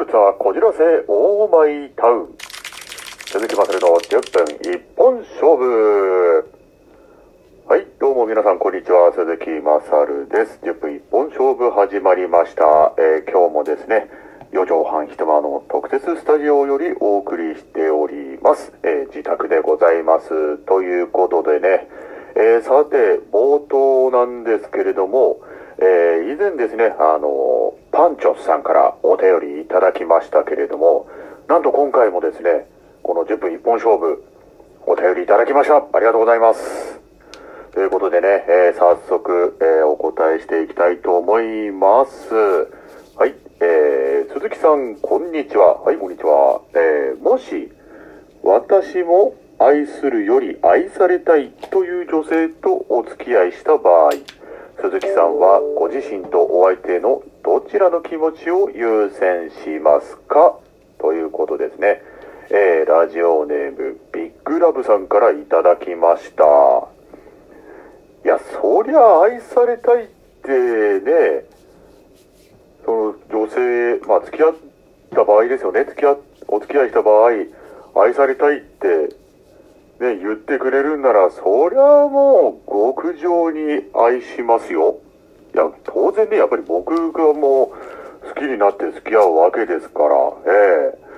[0.00, 2.28] ルツァこじらせオーマイタウン
[3.26, 6.50] 鈴木まさるの10分一本勝負。
[7.68, 9.12] はいどうも皆さんこんにちは。
[9.12, 10.58] 鈴木まさるです。
[10.62, 14.08] 10分一本勝負始まりました、えー今日もですね
[14.52, 20.56] 四畳半一間の特設スタジオよりお送りしております、えー自宅でございます。
[20.64, 21.88] ということでね、
[22.36, 25.40] えーさて冒頭なんですけれども
[25.76, 31.08] えー以前ですね、あの、パンチョスさんからお便りいただきましたけれども、
[31.48, 32.66] なんと今回もですね、
[33.02, 34.22] この10分一本勝負、
[34.86, 35.76] お便りいただきました。
[35.76, 37.00] ありがとうございます。
[37.72, 42.34] ということでね、えー早速、えーお答えしていきたいと思います。
[43.16, 45.80] はい、えー鈴木さん、こんにちは。
[45.82, 46.60] はい、こんにちは。
[46.74, 47.72] えーもし、
[48.42, 54.10] 私も愛するより愛されたいという女性とお付き合いした場合、
[54.82, 60.56] 鈴木さんはご自身とお相手のどちらの気持ちを優先しますか？
[60.98, 62.00] ということですね。
[62.48, 66.44] えーラジオネームビッグラブさんからいただきました。
[68.24, 70.08] いや、そりゃ愛されたいっ
[70.42, 70.50] て
[71.00, 71.44] ね、
[72.86, 74.54] その女性、まあ付き合っ
[75.10, 75.84] た場合ですよね。
[75.84, 76.16] 付き合、
[76.48, 77.30] お付き合いした場合、
[78.02, 79.14] 愛されたいって
[80.00, 84.98] ね、言ってくれるんなら、そりゃもう極上に愛しますよ。
[85.54, 87.72] いや、当然ね、やっぱり僕がも
[88.24, 91.10] う好きになって付き合うわけですから、ええ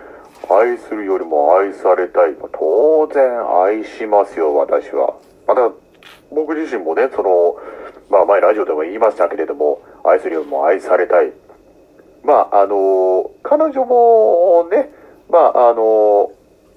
[0.51, 2.35] 愛するよりも愛されたい。
[2.53, 5.15] 当然愛しますよ、私は。
[5.47, 5.71] また、
[6.33, 7.57] 僕自身もね、その、
[8.11, 11.33] まあ前ラジオでも言いましたけれども、愛するよりも愛されたい。
[12.25, 14.91] まあ、あの、彼女もね、
[15.31, 16.33] まあ、あの、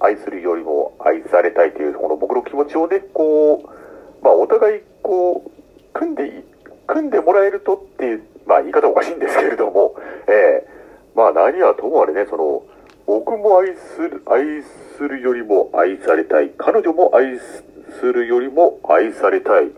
[0.06, 5.50] 愛するよりも愛されたいという、この僕の気持ちをね、こう、まあ、お互い、こう、
[5.92, 6.44] 組んで、
[6.86, 9.96] 組んでもらえるとっていう、まあ、言い方おかしいんですけれども、
[10.28, 10.76] ええ
[11.16, 12.62] まあ、何はともあれね、その、
[13.06, 14.62] 僕も愛する、愛
[14.96, 16.50] するよりも愛されたい。
[16.56, 19.66] 彼女も愛するよりも愛されたい。
[19.66, 19.70] い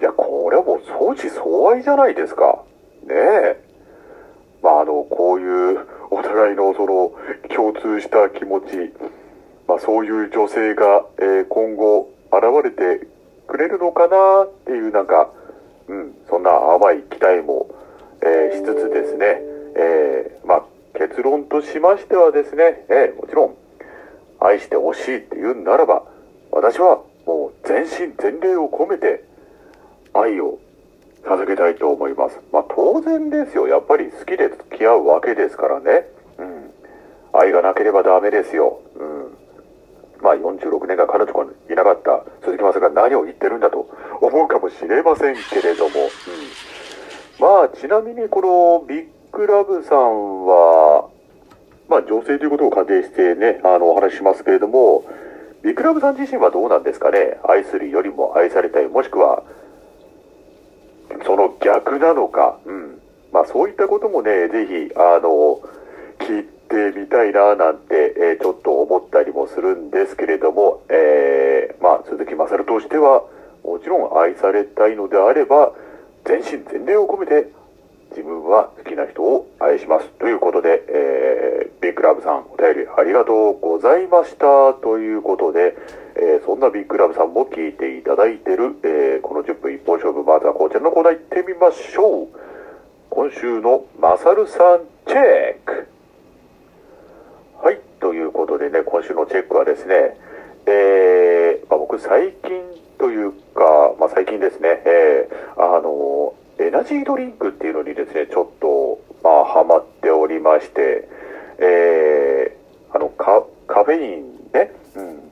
[0.00, 2.64] や、これはもう相思相愛じゃないですか。
[3.04, 3.60] ねえ。
[4.62, 7.12] まあ、あの、こういうお互いのその
[7.54, 8.92] 共通した気持ち、
[9.68, 13.06] まあ、そういう女性が、え今後現れて
[13.46, 15.30] くれるのかなっていうなんか、
[15.88, 17.68] うん、そんな甘い期待も、
[18.22, 19.42] えしつつですね、
[19.76, 20.62] えーまあ、
[20.98, 23.56] 結論としましてはですね、えーもちろん
[24.40, 26.02] 愛してほしいって言うんならば、
[26.50, 29.24] 私はもう全身全霊を込めて
[30.14, 30.58] 愛を
[31.24, 32.40] 捧げたいと思います。
[32.52, 33.68] まあ当然ですよ。
[33.68, 36.06] やっぱり好きで付き合うわけですからね。
[36.38, 36.70] うん。
[37.32, 38.80] 愛がなければダメですよ。
[40.20, 43.88] まあ46年間彼女がいなかった鈴木雅が何を言ってるんだと
[44.20, 45.94] 思うかもしれませんけれども。
[46.00, 46.08] うん。
[47.40, 51.08] まあちなみにこのビッグラブさんは、
[51.88, 55.04] まあ女性ということを仮定してね、あのお話ししますけれども、
[55.62, 57.38] ビッグラブさん自身はどうなんですかね？
[57.44, 58.88] 愛するよりも愛されたい。
[58.88, 59.44] もしくは、
[61.24, 63.00] その逆なのか、うん。
[63.32, 65.60] まあそういったこともね、ぜひ、あの、
[66.68, 73.24] 聞いてみたいななんて、えーちょっと思ったりもするんですけれども、えーまあ鈴木まさるとしては、
[73.64, 75.72] もちろん愛されたいのであれば、
[76.24, 77.48] 全身全霊を込めて、
[78.10, 80.08] 自分は好きな人を愛します。
[80.18, 84.74] ということで、えービッグラブさん、お便りありがとうございました。
[84.74, 85.76] ということで、
[86.16, 92.28] えーそんなビッグラブさんも聞いていただいてる、えーこの10分一本勝負、まずはこちらのコーナー行ってみましょう。
[93.10, 95.88] 今週のマサルさんチェック。
[97.60, 98.30] はい、という
[99.14, 100.16] ことでね、今週のチェックはですね、
[100.66, 102.62] えーまあ、僕最近
[102.98, 111.08] というか、まあ、最近ですね、えーあの、エナジードリンクっていうのにですね、ちょっと、まあ、ハマっておりまして、
[111.58, 115.30] えーあの、カカフェインね、うん、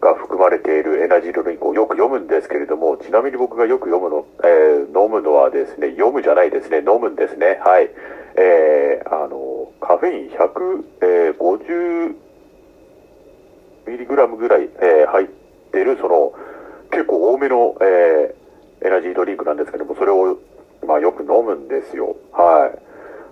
[0.00, 7.58] が含まれているエナジードリンクをよく読むんですけれども、ちなみに僕がよく読むの、えー飲むのはですね、読むじゃないですね、飲むんですね。
[7.64, 7.90] はい。
[8.36, 12.14] えーあの、カフェイン150
[13.86, 15.26] ミリグラムぐらい、えー入っ
[15.72, 16.32] てる、その、
[16.90, 18.44] 結構多めの、えー
[18.86, 20.36] エナジードリンクなんですけども、それを、
[20.86, 22.16] まあ、よく飲むんですよ。
[22.32, 22.78] はい。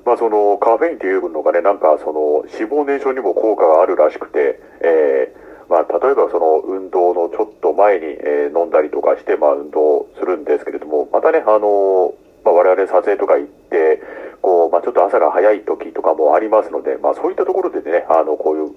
[0.06, 12.14] まあ、その、カフェインっていうのがね、なんか、その、脂肪燃焼にも効果があるらしくて、えーまあ、例えばその運動のちょっと前に、えー飲んだりとかして、まあ、運動するんですけれども、またね、あの
[12.44, 14.00] まあ、我々撮影とか行って、
[14.40, 18.70] こう、まあ、ちょっと朝が早い時とかもありますので、まあ、そういったところでね、あの、こういう、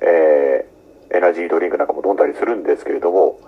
[0.00, 0.71] えー
[1.22, 3.38] ナジードリンクなんかも飲んだりするんですけれども、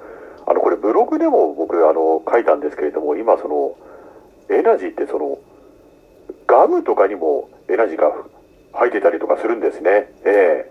[0.46, 3.76] あの、これブログでも僕、あの、書いたんですけれども、今その、
[4.48, 5.38] エナジーってその、
[6.46, 8.12] ガムとかにもエナジーが
[8.72, 10.12] 入ってたりとかするんですね。
[10.24, 10.70] え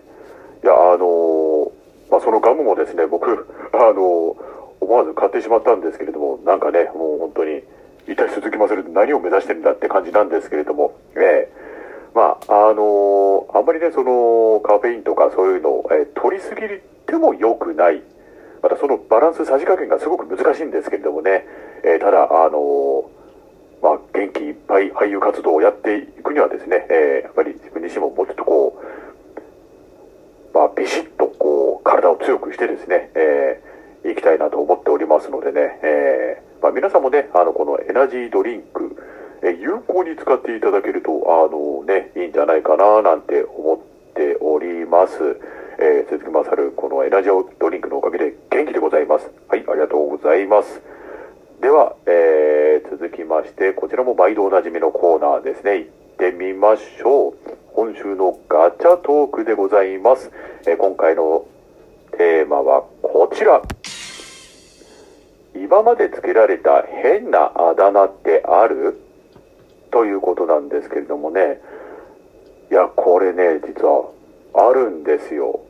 [0.64, 1.70] いや、あのー
[2.10, 7.62] まあ、そのガムもですね、僕、あのー思わず買ってしまったんですけれども、なんかね、もう本当に、
[8.06, 11.52] 一体鈴木まさる何を目指してるんだって感じなんですけれども、ええ
[12.14, 16.82] まあ、あのあんまりね、その、カフェインとかそういうのを、え取りすぎる
[17.14, 18.02] ても良くない。
[18.62, 21.46] またそのバランス、さじ加減がすごく難しいんですけれどもね、
[21.84, 23.08] えーただ、あの
[23.82, 28.80] まあ、元気いっぱい俳優活動をやっていくにはですね、えーやっぱり自分自身ももうちょっとこ
[30.52, 38.96] う、まあ、ビシッとこう、体を強くしてですね、えーいきたいなと思っておりますのでね、えーまあ、皆さんもね、あの、このエナジードリンク、
[39.42, 45.38] えー有効に使っていただけると、あのね、いいんじゃないかな、なんて思っております。
[45.78, 49.30] えー鈴木まさる、このエナジードリンクのおかげで元気でございます。
[49.48, 50.80] はい、ありがとうございます。
[51.60, 55.78] では、えー続きまして、こちらも毎度おなじみのコーナーですね。
[55.78, 57.34] 行ってみましょう。
[57.72, 60.30] 今週のガチャトークでございます。
[60.66, 61.46] えー今回の
[62.12, 63.62] テーマはこちら。
[65.56, 69.00] 今まで付けられた変なあだ名ってある？
[69.90, 71.60] ということなんですけれどもね。
[72.70, 74.10] いや、これね、実は
[74.52, 75.60] あるんですよ。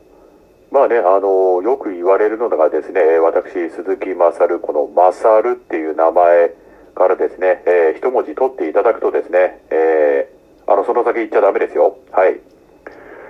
[0.75, 6.53] まあね、あの、よく言われるのがですね、私、鈴木勝、この勝っていう名前
[6.93, 11.97] からですね、えー一文字取っていただくとですね、えーあの、その先言っちゃダメですよ。
[12.11, 12.41] はい。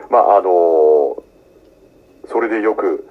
[0.10, 1.22] まあ、あの
[2.28, 3.08] それでよく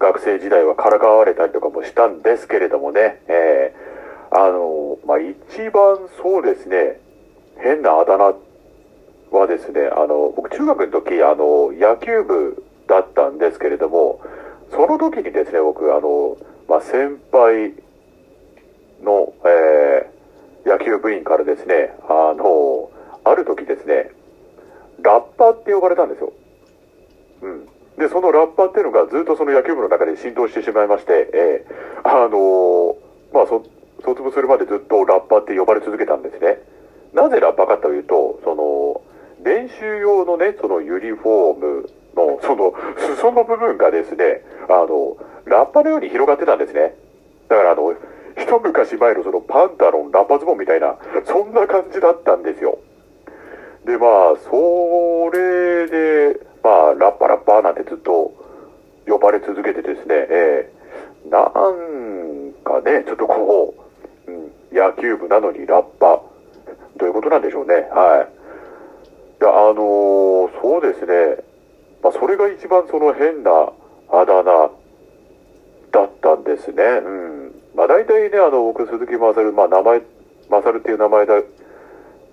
[0.00, 6.98] 学生時代はからかわれたりとかもしたんですけれどもね、えーあのまあ、一番そうですね、
[7.58, 8.34] 変なあだ名
[9.30, 12.64] はですね、あの、僕中学の時、あの、野球部
[13.28, 14.20] んですけれども、
[14.70, 16.36] その時にですね、僕、あの、
[16.68, 17.74] まあ、先輩
[19.02, 20.18] の、えー
[20.68, 22.90] 野球部員からですね、あの、
[23.24, 24.10] ある時ですね、
[25.00, 26.32] ラッパーって呼ばれたんですよ。
[27.42, 27.66] うん。
[27.96, 32.96] で、そのラッパーっていうのがずっとその野球部の中で浸透してしまいまして、えーあの
[33.32, 36.58] まあ、卒業するまでずっとラッパーって呼ばれ続けたんですね。
[37.14, 39.00] なぜラッパーかというと、その、
[39.42, 42.74] 練習用のね、そのユニフォームの、その、
[43.16, 46.94] 裾の部分がですね、あの、ラッパのように広がってたんですね。
[47.48, 47.94] だからあの、
[48.36, 52.78] 一昔前のそのパンタロン、ラッパズボンみたいな、そんな感じだったんですよ。
[53.84, 58.32] で、まあ、それで、まあ、ラッパラッパーなんてずっと
[59.06, 60.78] 呼ばれ続けてですね、ええ
[61.30, 63.74] なんかね、ちょっとこ
[64.26, 66.20] う、うん、野球部なのにラッパ、
[66.96, 67.74] どういうことなんでしょうね。
[67.74, 68.38] はい。
[69.40, 71.47] いや、あのーそうですね。
[72.02, 73.72] まあ、それが一番その変な
[74.10, 74.70] あだ名
[75.90, 76.82] だったんですね。
[76.82, 77.54] うん。
[77.74, 80.02] まあ、大体ね、あの、僕、鈴木勝、まあ、名前、
[80.50, 81.34] 勝っていう名前だ、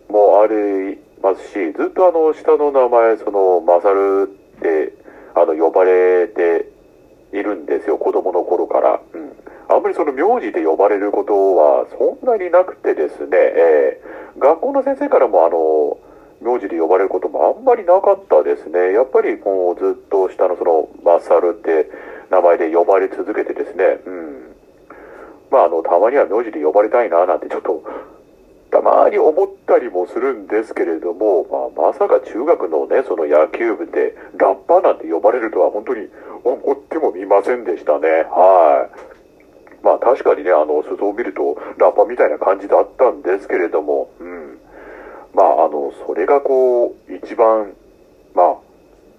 [0.09, 4.93] もありますし、ずっとあの、下の名前、その、勝って、
[5.33, 6.69] あの、呼ばれて
[7.33, 8.99] いるんですよ、子供の頃から。
[9.13, 9.31] うん。
[9.67, 15.94] あんまりその名字で呼ばれることはそんなになくてですね、えー学校の先生からもあの、
[16.45, 18.93] 名字で呼ばれることもあんまりなかったですね。
[18.93, 21.89] やっぱりこうずっと下のその、マサルって
[22.29, 24.55] 名前で呼ばれ続けてですね、うん。
[25.49, 27.83] まああの、たまには名字で呼ばれたいななんてちょっと、
[28.69, 36.09] たまに思ったりもするんですけれども、まあ、まさか中学のね、その野球部でラッパーなんて呼ばれるとは本当に
[36.43, 38.07] 思ってもみませんでしたね。
[38.29, 39.83] はい。
[39.83, 44.54] まあ確かにね、あの、裾を見るとラッパーみたいな感じだったんですけれども、うん。
[45.35, 47.73] まああの、それがこう、一番、
[48.33, 48.55] まあ、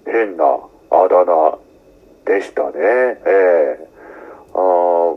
[0.06, 0.44] 変な
[0.90, 1.58] あだ名
[2.24, 2.72] でしたね。
[2.74, 3.88] ええ
[4.54, 5.14] あ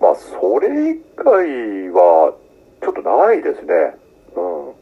[0.00, 2.34] まあ、それ以外は、
[2.82, 3.96] ちょっとないですね。
[4.36, 4.72] うん。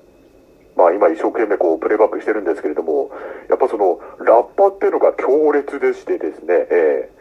[0.76, 3.11] まあ今一生懸命こうプレイバックしてるんですけれども、
[3.49, 7.18] やっぱそのラッパっていうのが強烈でしてですね、ええ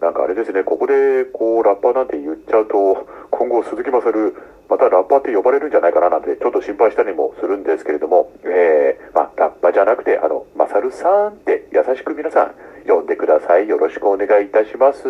[0.00, 4.34] なんかあれですね、ここでこうラッパーなんて言っちゃうと、今後鈴木まさる、
[4.68, 12.54] またラッパーって呼ばれるんじゃないかななんてちょっと心配したりもするんですけれども、ええまあラッパーじゃなくて、あの、まさるさんって優しく皆さん
[12.86, 13.68] 呼んでください。
[13.68, 15.06] よろしくお願いいたします。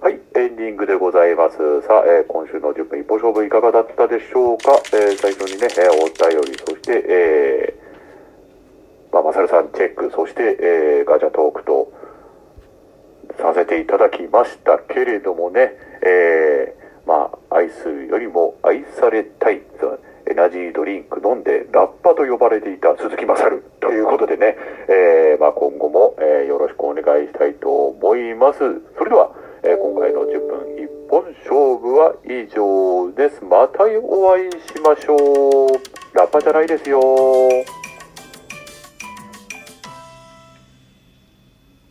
[0.00, 1.56] はい、エンディングでございます。
[1.82, 11.90] さあ、えー今週の10分一歩勝負いかがだったでしょうか、えー最初にね、えーお便り、そして、えーまあ、まさるさんチェック、そして、えーガチャトークと
[13.38, 15.72] させていただきましたけれどもね、
[16.02, 19.62] えーまあ、愛するよりも愛されたい、
[20.26, 24.56] エナジードリンク飲んでラッパと呼ばれていた鈴木勝ということでね、
[24.88, 28.58] えーまあ、今後も、えーよろしくお願いしたいと思います。
[28.96, 29.30] それでは、
[29.62, 33.44] えー今回の10分一本勝負は以上です。
[33.44, 36.16] またお会いしましょう。
[36.16, 37.00] ラッパじゃないですよ。